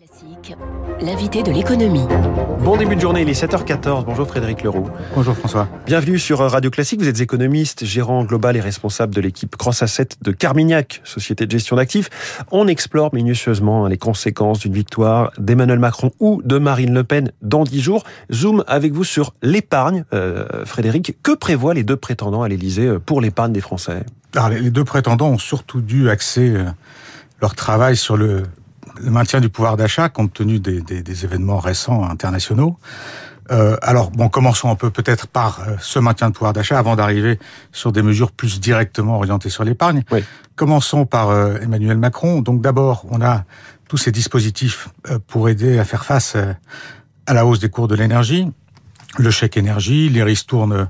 [0.00, 0.56] Classique,
[1.02, 2.06] l'invité de l'économie.
[2.64, 4.06] Bon début de journée, il est 7h14.
[4.06, 4.88] Bonjour Frédéric Leroux.
[5.14, 5.68] Bonjour François.
[5.84, 7.02] Bienvenue sur Radio Classique.
[7.02, 11.50] Vous êtes économiste, gérant global et responsable de l'équipe Cross Asset de Carmignac, société de
[11.50, 12.08] gestion d'actifs.
[12.50, 17.64] On explore minutieusement les conséquences d'une victoire d'Emmanuel Macron ou de Marine Le Pen dans
[17.64, 18.04] 10 jours.
[18.32, 20.06] Zoom avec vous sur l'épargne.
[20.14, 24.06] Euh, Frédéric, que prévoient les deux prétendants à l'Elysée pour l'épargne des Français?
[24.34, 26.64] Alors, Les deux prétendants ont surtout dû axer euh,
[27.42, 28.44] leur travail sur le
[29.02, 32.78] le maintien du pouvoir d'achat compte tenu des, des, des, événements récents internationaux.
[33.50, 36.94] Euh, alors, bon, commençons un peu peut-être par euh, ce maintien de pouvoir d'achat avant
[36.94, 37.38] d'arriver
[37.72, 40.04] sur des mesures plus directement orientées sur l'épargne.
[40.12, 40.22] Oui.
[40.54, 42.42] Commençons par euh, Emmanuel Macron.
[42.42, 43.44] Donc d'abord, on a
[43.88, 46.36] tous ces dispositifs euh, pour aider à faire face
[47.26, 48.46] à la hausse des cours de l'énergie.
[49.18, 50.88] Le chèque énergie, les ristournes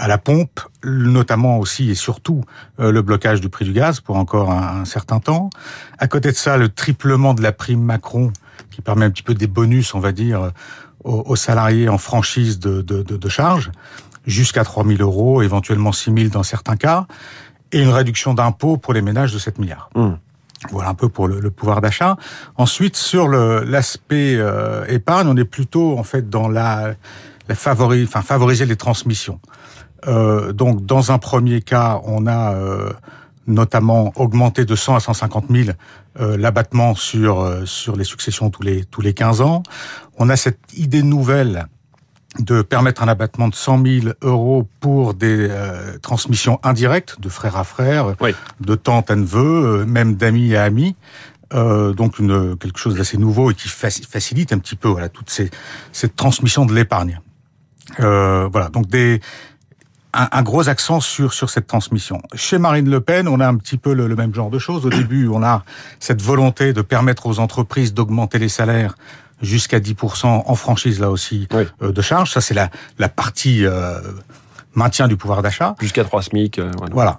[0.00, 2.42] à la pompe, notamment aussi et surtout
[2.80, 5.50] euh, le blocage du prix du gaz pour encore un, un, certain temps.
[5.98, 8.32] À côté de ça, le triplement de la prime Macron
[8.70, 10.52] qui permet un petit peu des bonus, on va dire,
[11.04, 13.70] aux, aux salariés en franchise de, de, de, de charges,
[14.26, 17.06] jusqu'à 3 000 euros, éventuellement 6 000 dans certains cas,
[17.72, 19.90] et une réduction d'impôts pour les ménages de 7 milliards.
[19.94, 20.12] Mmh.
[20.70, 22.16] Voilà un peu pour le, le pouvoir d'achat.
[22.56, 26.94] Ensuite, sur l'aspect euh, épargne, on est plutôt en fait dans la,
[27.48, 29.40] la favori, enfin, favoriser les transmissions.
[30.06, 32.90] Euh, donc, dans un premier cas, on a euh,
[33.46, 35.70] notamment augmenté de 100 à 150 000
[36.18, 39.62] euh, l'abattement sur euh, sur les successions tous les tous les 15 ans.
[40.18, 41.66] On a cette idée nouvelle
[42.38, 47.56] de permettre un abattement de 100 000 euros pour des euh, transmissions indirectes de frère
[47.56, 48.34] à frère, oui.
[48.60, 50.94] de tante à neveu, même d'amis à amis.
[51.52, 55.30] Euh, donc une, quelque chose d'assez nouveau et qui facilite un petit peu voilà toute
[55.30, 55.50] ces,
[55.92, 57.20] cette transmission de l'épargne.
[57.98, 59.20] Euh, voilà donc des
[60.12, 62.20] un, un, gros accent sur sur cette transmission.
[62.34, 64.86] Chez Marine Le Pen, on a un petit peu le, le même genre de choses.
[64.86, 65.64] Au début, on a
[65.98, 68.94] cette volonté de permettre aux entreprises d'augmenter les salaires
[69.42, 71.64] jusqu'à 10% en franchise là aussi oui.
[71.82, 72.30] euh, de charge.
[72.32, 74.00] Ça c'est la la partie euh,
[74.74, 75.74] maintien du pouvoir d'achat.
[75.80, 76.58] Jusqu'à 3 SMIC.
[76.58, 76.94] Euh, voilà.
[76.94, 77.18] voilà.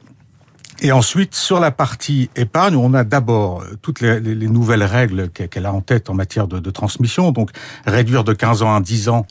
[0.83, 5.29] Et ensuite, sur la partie épargne, on a d'abord toutes les, les, les, nouvelles règles
[5.29, 7.31] qu'elle a en tête en matière de, de, transmission.
[7.31, 7.51] Donc,
[7.85, 9.27] réduire de 15 ans à 10 ans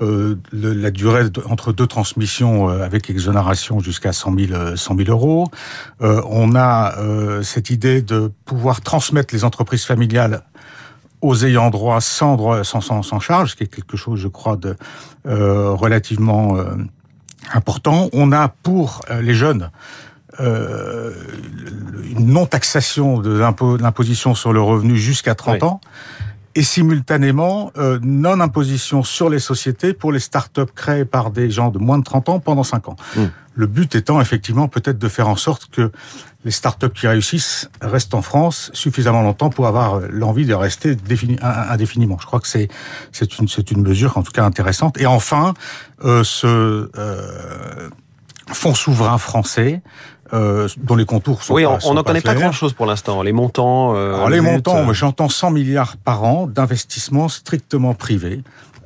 [0.00, 4.96] euh, le, la durée de, entre deux transmissions euh, avec exonération jusqu'à 100 000, 100
[4.96, 5.48] 000 euros.
[6.00, 10.42] Euh, on a euh, cette idée de pouvoir transmettre les entreprises familiales
[11.22, 14.28] aux ayants droit sans, droit, sans, sans, sans charge, ce qui est quelque chose, je
[14.28, 14.76] crois, de
[15.26, 16.56] euh, relativement
[17.52, 18.08] important.
[18.12, 19.70] On a pour les jeunes
[20.40, 21.12] euh,
[22.08, 23.30] une non-taxation de
[23.80, 25.68] l'imposition sur le revenu jusqu'à 30 oui.
[25.68, 25.80] ans
[26.54, 31.78] et simultanément euh, non-imposition sur les sociétés pour les start-up créées par des gens de
[31.78, 32.96] moins de 30 ans pendant 5 ans.
[33.16, 33.20] Mmh.
[33.54, 35.90] Le but étant effectivement peut-être de faire en sorte que
[36.44, 40.96] les start-up qui réussissent restent en France suffisamment longtemps pour avoir l'envie de rester
[41.42, 42.16] indéfiniment.
[42.20, 42.68] Je crois que c'est
[43.12, 44.98] c'est une c'est une mesure en tout cas intéressante.
[44.98, 45.54] Et enfin,
[46.04, 47.90] euh, ce euh,
[48.52, 49.82] fonds souverain français
[50.32, 53.22] euh, dont les contours sont Oui, pas, on n'en connaît pas grand-chose pour l'instant.
[53.22, 53.96] Les montants.
[53.96, 54.92] Euh, Alors, les montants, euh...
[54.92, 58.42] j'entends 100 milliards par an d'investissements strictement privés.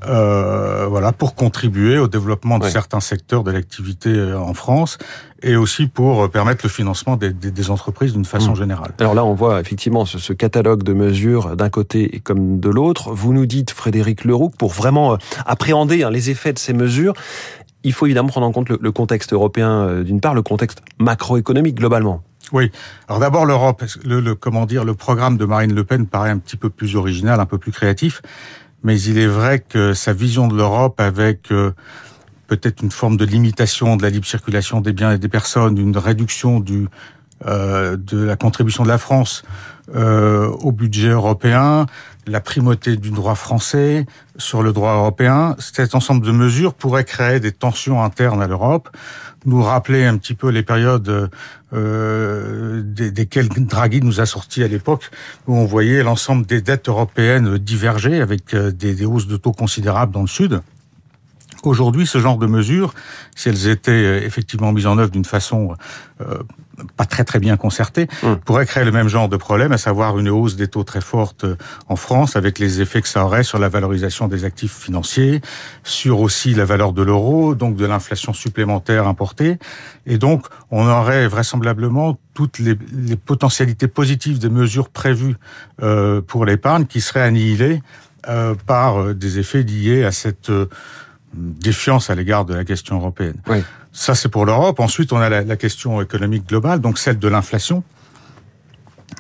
[0.06, 4.98] Euh, voilà, pour contribuer au développement de certains secteurs de l'activité euh, en France
[5.42, 8.56] et aussi pour permettre le financement des, des, des entreprises d'une façon mmh.
[8.56, 8.91] générale.
[8.98, 13.12] Alors là, on voit effectivement ce, ce catalogue de mesures d'un côté comme de l'autre.
[13.12, 15.16] Vous nous dites, Frédéric Leroux, pour vraiment euh,
[15.47, 17.14] appréhender hein, les effets de ces mesures,
[17.84, 21.77] il faut évidemment prendre en compte le, contexte européen, euh, d'une part, le contexte macroéconomique
[21.77, 22.22] globalement.
[22.53, 22.71] Oui.
[23.09, 26.56] Alors d'abord l'Europe, le, comment dire, le programme de Marine Le Pen paraît un petit
[26.56, 28.22] peu plus original, un peu plus créatif,
[28.83, 31.72] mais il est vrai que sa vision de l'Europe avec euh,
[32.47, 35.97] peut-être une forme de limitation de la libre circulation des biens et des personnes, une
[35.97, 36.89] réduction du
[37.47, 39.43] euh, de la contribution de la France
[39.95, 41.87] euh, au budget européen,
[42.27, 44.06] la primauté du droit français
[44.39, 45.56] sur le droit européen.
[45.59, 48.89] Cet ensemble de mesures pourrait créer des tensions internes à l'Europe,
[49.45, 51.31] nous rappeler un petit peu les périodes
[51.75, 55.11] euh, desquelles Draghi nous a sorti à l'époque,
[55.47, 59.53] où on voyait l'ensemble des dettes européennes diverger avec euh, des, des hausses de taux
[59.53, 60.63] considérables dans le Sud.
[61.66, 62.95] Aujourd'hui, ce genre de mesures,
[63.34, 65.77] si elles étaient euh, effectivement mises en œuvre d'une façon
[66.21, 66.43] euh,
[66.97, 68.34] pas très très bien concertée, mmh.
[68.45, 71.45] pourraient créer le même genre de problème, à savoir une hausse des taux très forte
[71.45, 71.57] euh,
[71.89, 75.41] en France, avec les effets que ça aurait sur la valorisation des actifs financiers,
[75.83, 79.59] sur aussi la valeur de l'euro, donc de l'inflation supplémentaire importée,
[80.07, 85.37] et donc on aurait vraisemblablement toutes les, les potentialités positives des mesures prévues
[85.83, 87.83] euh, pour l'épargne qui seraient annihilées
[88.28, 90.51] euh, par des effets liés à cette
[91.34, 93.36] défiance à l'égard de la question européenne.
[93.48, 93.63] Oui.
[93.92, 94.81] Ça, c'est pour l'Europe.
[94.81, 97.83] Ensuite, on a la, la, question économique globale, donc celle de l'inflation,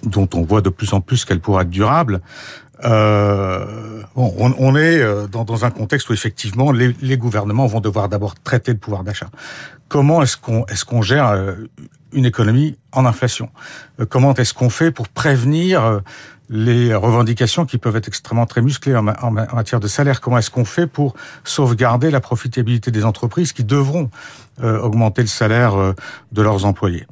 [0.04, 2.20] dont on voit de plus en plus qu'elle pourra être durable.
[2.84, 7.66] Euh, Bon, on, on est euh, dans, dans, un contexte où effectivement les, les gouvernements
[7.66, 9.28] vont devoir d'abord traiter le pouvoir d'achat.
[9.88, 11.54] Comment est-ce qu'on est-ce qu'on gère euh,
[12.14, 13.50] une économie en inflation.
[14.00, 16.02] Euh, Comment est-ce qu'on fait pour prévenir
[16.50, 20.20] les revendications qui peuvent être extrêmement très musclées en, matière de salaire?
[20.20, 24.10] Comment est-ce qu'on fait pour sauvegarder la profitabilité des entreprises qui devront
[24.62, 25.94] euh, augmenter le salaire euh,
[26.32, 27.06] de leurs employés?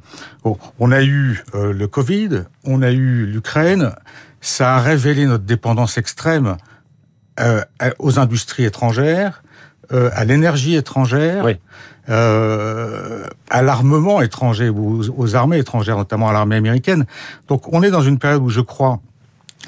[0.79, 3.93] On a eu euh, le Covid, on a eu l'Ukraine,
[4.41, 6.57] ça a révélé notre dépendance extrême
[7.97, 9.42] aux industries étrangères,
[9.91, 11.45] à l'énergie étrangère.
[11.45, 11.57] Oui.
[12.09, 17.05] Euh, à l'armement étranger ou aux, aux, armées étrangères, notamment à l'armée américaine.
[17.47, 18.99] Donc on est dans une période où je crois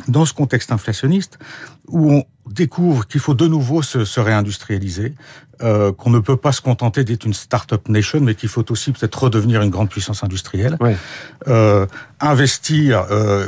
[0.09, 1.39] dans ce contexte inflationniste,
[1.87, 5.13] où on découvre qu'il faut de nouveau se, se réindustrialiser,
[5.61, 8.91] euh, qu'on ne peut pas se contenter d'être une start-up nation, mais qu'il faut aussi
[8.91, 10.91] peut-être redevenir une grande puissance industrielle, oui.
[11.47, 11.85] euh,
[12.19, 13.47] investir, euh,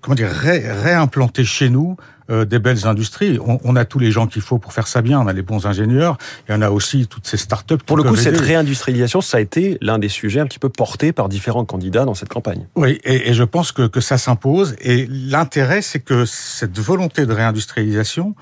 [0.00, 1.96] comment dire, ré, réimplanter chez nous
[2.30, 3.38] euh, des belles industries.
[3.44, 5.20] On, on, a tous les gens qu'il faut pour faire ça bien.
[5.20, 6.16] On a les bons ingénieurs
[6.48, 7.82] et on a aussi toutes ces start-up.
[7.82, 11.12] Pour le coup, cette réindustrialisation, ça a été l'un des sujets un petit peu portés
[11.12, 12.66] par différents candidats dans cette campagne.
[12.76, 14.76] Oui, et, et je pense que, que ça s'impose.
[14.80, 18.34] Et l'intérêt, c'est que cette volonté de réindustrialisation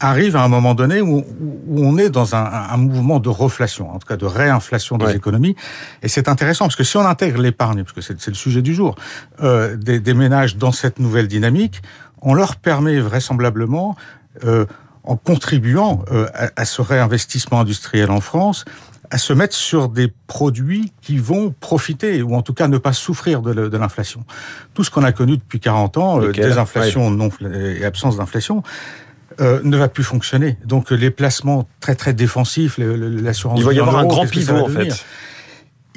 [0.00, 1.24] arrive à un moment donné où,
[1.66, 5.06] où on est dans un, un, mouvement de reflation, en tout cas de réinflation des
[5.06, 5.16] ouais.
[5.16, 5.56] économies.
[6.02, 8.74] Et c'est intéressant parce que si on intègre l'épargne, parce que c'est le sujet du
[8.74, 8.94] jour,
[9.42, 11.82] euh, des, des ménages dans cette nouvelle dynamique,
[12.22, 13.96] on leur permet vraisemblablement,
[14.44, 14.66] euh,
[15.04, 18.64] en contribuant euh, à, à, ce réinvestissement industriel en France,
[19.10, 22.92] à se mettre sur des produits qui vont profiter, ou en tout cas ne pas
[22.92, 24.24] souffrir de, l'inflation.
[24.74, 27.16] Tout ce qu'on a connu depuis 40 ans, euh, désinflation ouais.
[27.16, 28.62] non, et absence d'inflation,
[29.40, 30.58] euh, ne va plus fonctionner.
[30.64, 33.60] Donc les placements très très défensifs, l'assurance...
[33.60, 35.04] Il va y avoir un grand pivot en fait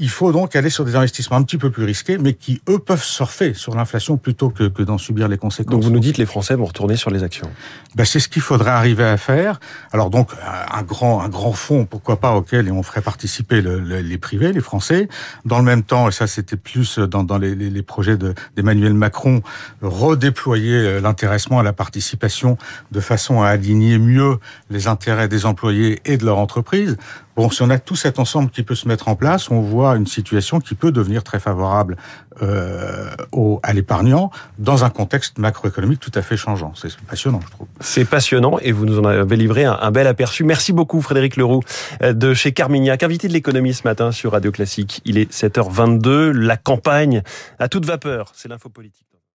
[0.01, 2.79] il faut donc aller sur des investissements un petit peu plus risqués, mais qui, eux,
[2.79, 5.71] peuvent surfer sur l'inflation plutôt que, que d'en subir les conséquences.
[5.71, 7.47] Donc vous nous dites les Français vont retourner sur les actions
[7.93, 9.59] ben, C'est ce qu'il faudrait arriver à faire.
[9.91, 10.31] Alors donc,
[10.73, 14.51] un grand, un grand fonds, pourquoi pas, auquel on ferait participer le, le, les privés,
[14.51, 15.07] les Français.
[15.45, 18.17] Dans le même temps, et ça c'était plus dans, dans les, les, les projets
[18.55, 19.43] d'Emmanuel Macron,
[19.83, 22.57] redéployer l'intéressement à la participation
[22.91, 24.39] de façon à aligner mieux
[24.71, 26.97] les intérêts des employés et de leur entreprise.
[27.35, 29.95] Bon, si on a tout cet ensemble qui peut se mettre en place, on voit
[29.95, 31.97] une situation qui peut devenir très favorable
[32.41, 36.73] euh, au, à l'épargnant dans un contexte macroéconomique tout à fait changeant.
[36.75, 37.67] C'est passionnant, je trouve.
[37.79, 40.43] C'est passionnant et vous nous en avez livré un, bel aperçu.
[40.43, 41.61] Merci beaucoup Frédéric Leroux
[42.01, 45.01] euh, de chez Carmignac, invité de l'économie ce matin sur Radio Classique.
[45.05, 47.21] Il est 7h22, la campagne
[47.59, 49.10] à toute vapeur, c'est l'info politique.